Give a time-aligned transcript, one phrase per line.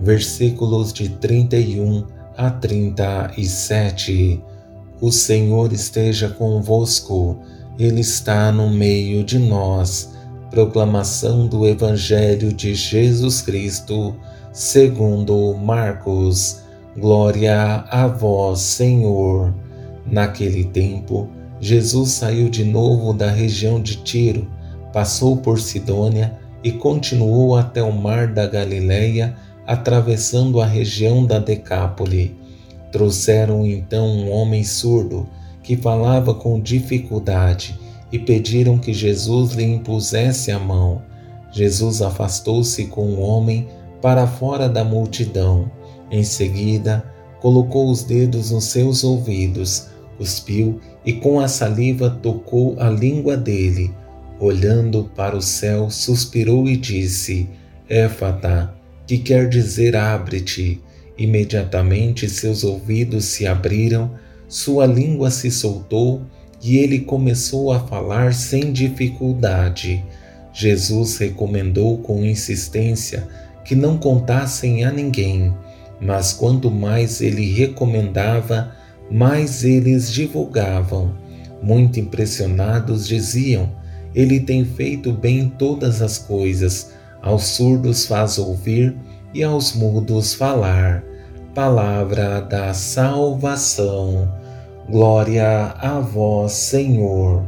[0.00, 2.04] versículos de 31
[2.36, 4.42] a 37.
[5.00, 7.38] O Senhor esteja convosco,
[7.78, 10.14] Ele está no meio de nós.
[10.50, 14.14] Proclamação do Evangelho de Jesus Cristo,
[14.52, 16.62] segundo Marcos.
[16.96, 19.52] Glória a vós, Senhor.
[20.06, 21.28] Naquele tempo,
[21.60, 24.50] Jesus saiu de novo da região de Tiro,
[24.92, 32.36] passou por Sidônia e continuou até o mar da Galileia atravessando a região da Decápole.
[32.92, 35.28] Trouxeram então um homem surdo
[35.62, 37.78] que falava com dificuldade
[38.12, 41.02] e pediram que Jesus lhe impusesse a mão.
[41.50, 43.66] Jesus afastou-se com o homem
[44.00, 45.70] para fora da multidão.
[46.10, 47.04] Em seguida,
[47.40, 53.92] colocou os dedos nos seus ouvidos, cuspiu e com a saliva tocou a língua dele.
[54.38, 57.48] Olhando para o céu, suspirou e disse:
[57.88, 58.75] Éfata,
[59.06, 60.80] que quer dizer abre-te.
[61.16, 64.10] Imediatamente seus ouvidos se abriram,
[64.48, 66.22] sua língua se soltou
[66.62, 70.04] e ele começou a falar sem dificuldade.
[70.52, 73.26] Jesus recomendou com insistência
[73.64, 75.54] que não contassem a ninguém,
[76.00, 78.72] mas quanto mais ele recomendava,
[79.10, 81.14] mais eles divulgavam.
[81.62, 83.70] Muito impressionados diziam:
[84.14, 88.96] Ele tem feito bem todas as coisas aos surdos faz ouvir
[89.34, 91.02] e aos mudos falar.
[91.54, 94.30] Palavra da salvação.
[94.88, 97.44] Glória a vós, Senhor.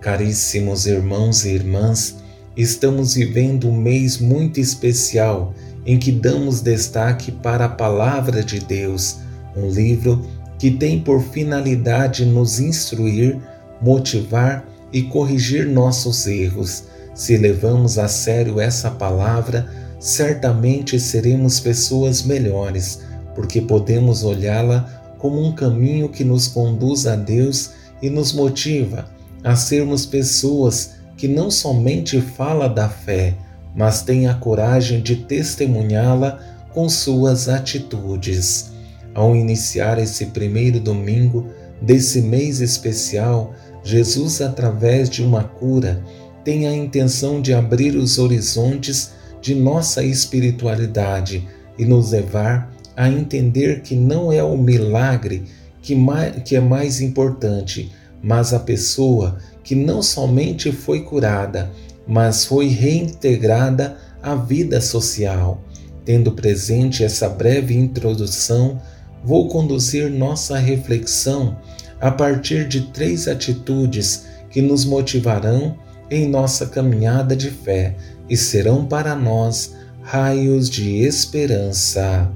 [0.00, 2.16] Caríssimos irmãos e irmãs,
[2.56, 5.52] estamos vivendo um mês muito especial
[5.84, 9.18] em que damos destaque para a Palavra de Deus,
[9.56, 10.24] um livro
[10.58, 13.38] que tem por finalidade nos instruir,
[13.80, 16.84] motivar e corrigir nossos erros
[17.18, 19.68] se levamos a sério essa palavra,
[19.98, 23.00] certamente seremos pessoas melhores,
[23.34, 29.06] porque podemos olhá-la como um caminho que nos conduz a Deus e nos motiva
[29.42, 33.34] a sermos pessoas que não somente fala da fé,
[33.74, 36.38] mas tem a coragem de testemunhá-la
[36.72, 38.70] com suas atitudes.
[39.12, 41.48] Ao iniciar esse primeiro domingo
[41.82, 46.00] desse mês especial, Jesus, através de uma cura,
[46.48, 51.46] tem a intenção de abrir os horizontes de nossa espiritualidade
[51.78, 55.44] e nos levar a entender que não é o milagre
[55.82, 55.94] que,
[56.46, 57.92] que é mais importante,
[58.22, 61.70] mas a pessoa que não somente foi curada,
[62.06, 65.62] mas foi reintegrada à vida social.
[66.02, 68.80] Tendo presente essa breve introdução,
[69.22, 71.58] vou conduzir nossa reflexão
[72.00, 75.76] a partir de três atitudes que nos motivarão
[76.10, 77.96] em nossa caminhada de fé
[78.28, 82.30] e serão para nós raios de esperança.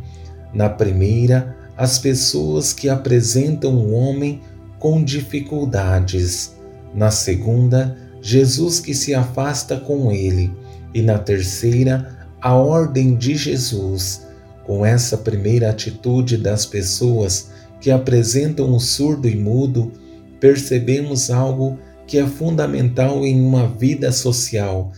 [0.52, 4.40] Na primeira, as pessoas que apresentam o homem
[4.78, 6.54] com dificuldades.
[6.94, 10.54] Na segunda, Jesus que se afasta com ele.
[10.92, 14.26] E na terceira, a ordem de Jesus.
[14.64, 17.50] Com essa primeira atitude das pessoas
[17.80, 19.92] que apresentam o surdo e mudo,
[20.38, 24.92] percebemos algo que é fundamental em uma vida social,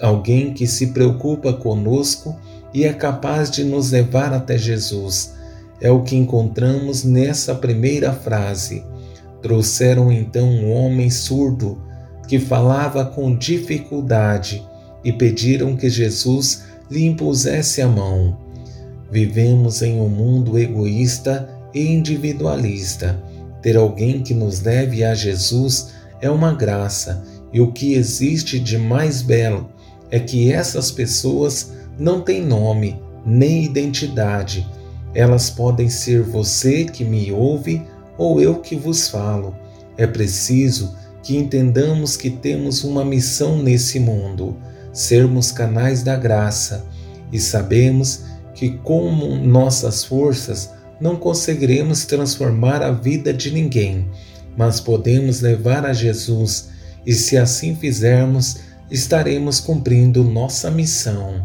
[0.00, 2.36] alguém que se preocupa conosco
[2.72, 5.34] e é capaz de nos levar até Jesus.
[5.80, 8.84] É o que encontramos nessa primeira frase.
[9.42, 11.80] Trouxeram então um homem surdo
[12.26, 14.66] que falava com dificuldade
[15.04, 18.38] e pediram que Jesus lhe impusesse a mão.
[19.10, 23.22] Vivemos em um mundo egoísta e individualista.
[23.62, 25.92] Ter alguém que nos leve a Jesus
[26.24, 27.22] é uma graça,
[27.52, 29.68] e o que existe de mais belo
[30.10, 34.66] é que essas pessoas não têm nome nem identidade.
[35.14, 37.82] Elas podem ser você que me ouve
[38.16, 39.54] ou eu que vos falo.
[39.98, 44.56] É preciso que entendamos que temos uma missão nesse mundo,
[44.94, 46.86] sermos canais da graça,
[47.30, 48.24] e sabemos
[48.54, 49.10] que, com
[49.44, 54.08] nossas forças, não conseguiremos transformar a vida de ninguém
[54.56, 56.68] mas podemos levar a Jesus
[57.04, 58.58] e, se assim fizermos,
[58.90, 61.44] estaremos cumprindo nossa missão.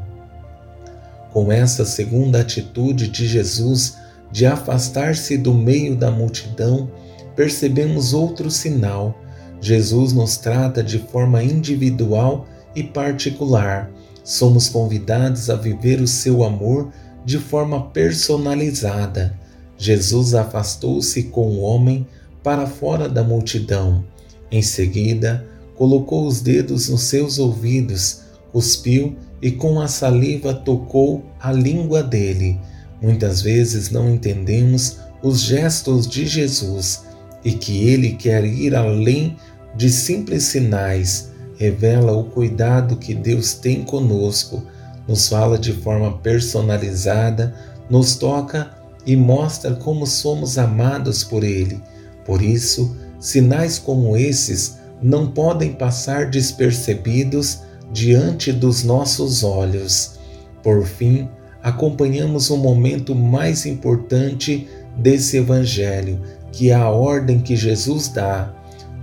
[1.32, 3.98] Com essa segunda atitude de Jesus
[4.32, 6.90] de afastar-se do meio da multidão,
[7.36, 9.20] percebemos outro sinal.
[9.62, 13.90] Jesus nos trata de forma individual e particular.
[14.24, 16.92] Somos convidados a viver o seu amor
[17.26, 19.38] de forma personalizada.
[19.78, 22.06] Jesus afastou-se com o homem
[22.44, 24.04] para fora da multidão.
[24.52, 25.46] Em seguida,
[25.76, 28.22] colocou os dedos nos seus ouvidos,
[28.52, 32.60] cuspiu e com a saliva tocou a língua dele.
[33.02, 37.04] Muitas vezes não entendemos os gestos de Jesus
[37.44, 39.38] e que ele quer ir além
[39.76, 44.64] de simples sinais, revela o cuidado que Deus tem conosco,
[45.08, 47.56] nos fala de forma personalizada,
[47.90, 48.72] nos toca
[49.06, 51.82] e mostra como somos amados por Ele.
[52.30, 57.62] Por isso, sinais como esses não podem passar despercebidos
[57.92, 60.20] diante dos nossos olhos.
[60.62, 61.28] Por fim,
[61.64, 66.22] acompanhamos o momento mais importante desse Evangelho,
[66.52, 68.54] que é a ordem que Jesus dá.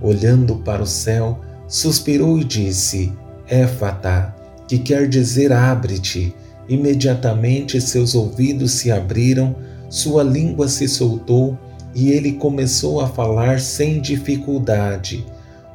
[0.01, 3.11] Olhando para o céu, suspirou e disse:
[3.45, 4.33] Éfata,
[4.69, 6.33] que quer dizer abre-te.
[6.69, 9.53] Imediatamente seus ouvidos se abriram,
[9.89, 11.57] sua língua se soltou
[11.97, 15.25] e ele começou a falar sem dificuldade.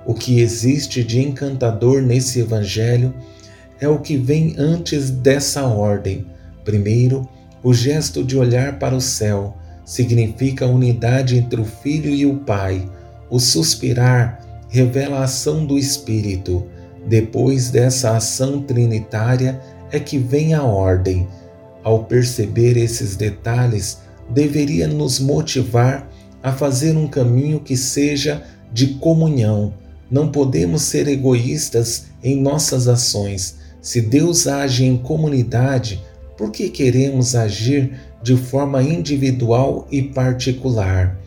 [0.06, 3.12] O que existe de encantador nesse Evangelho
[3.80, 6.24] é o que vem antes dessa ordem.
[6.64, 7.28] Primeiro,
[7.60, 12.36] o gesto de olhar para o céu significa a unidade entre o Filho e o
[12.36, 12.88] Pai.
[13.28, 14.38] O suspirar
[14.69, 16.64] revela a ação do Espírito.
[17.04, 19.60] Depois dessa ação trinitária
[19.90, 21.26] é que vem a ordem.
[21.82, 23.98] Ao perceber esses detalhes,
[24.32, 26.08] deveria nos motivar
[26.43, 28.43] a fazer um caminho que seja
[28.73, 29.75] de comunhão.
[30.11, 33.56] Não podemos ser egoístas em nossas ações.
[33.81, 36.02] Se Deus age em comunidade,
[36.37, 37.93] por que queremos agir
[38.23, 41.19] de forma individual e particular?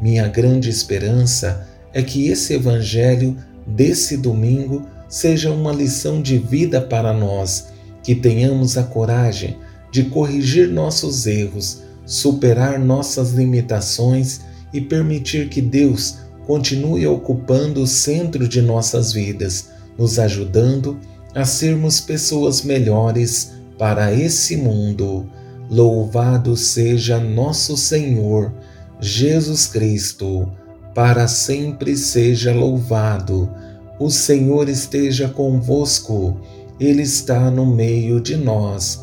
[0.00, 7.12] Minha grande esperança é que esse Evangelho desse domingo seja uma lição de vida para
[7.12, 7.68] nós,
[8.02, 9.56] que tenhamos a coragem
[9.90, 14.40] de corrigir nossos erros, superar nossas limitações
[14.72, 20.98] e permitir que Deus continue ocupando o centro de nossas vidas, nos ajudando
[21.34, 25.26] a sermos pessoas melhores para esse mundo.
[25.70, 28.52] Louvado seja nosso Senhor
[29.00, 30.50] Jesus Cristo,
[30.94, 33.50] para sempre seja louvado.
[33.98, 36.40] O Senhor esteja convosco,
[36.78, 39.02] Ele está no meio de nós.